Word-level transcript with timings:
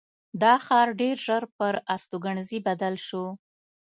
دا 0.41 0.53
ښار 0.65 0.87
ډېر 1.01 1.15
ژر 1.25 1.43
پر 1.57 1.73
استوګنځي 1.95 2.59
بدل 2.67 2.95
شو. 3.07 3.25